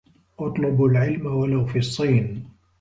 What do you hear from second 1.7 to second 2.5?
الصين